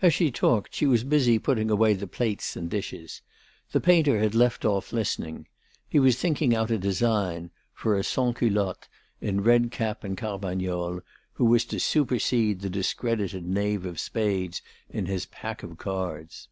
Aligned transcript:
As 0.00 0.14
she 0.14 0.30
talked, 0.30 0.72
she 0.72 0.86
was 0.86 1.02
busy 1.02 1.36
putting 1.36 1.68
away 1.68 1.94
the 1.94 2.06
plates 2.06 2.54
and 2.56 2.70
dishes. 2.70 3.22
The 3.72 3.80
painter 3.80 4.20
had 4.20 4.32
left 4.32 4.64
off 4.64 4.92
listening. 4.92 5.48
He 5.88 5.98
was 5.98 6.16
thinking 6.16 6.54
out 6.54 6.70
a 6.70 6.78
design, 6.78 7.50
for 7.72 7.96
a 7.98 8.04
sansculotte, 8.04 8.86
in 9.20 9.40
red 9.40 9.72
cap 9.72 10.04
and 10.04 10.16
carmagnole, 10.16 11.00
who 11.32 11.44
was 11.46 11.64
to 11.64 11.80
supersede 11.80 12.60
the 12.60 12.70
discredited 12.70 13.44
knave 13.48 13.84
of 13.84 13.98
spades 13.98 14.62
in 14.88 15.06
his 15.06 15.26
pack 15.26 15.64
of 15.64 15.76
cards. 15.76 16.46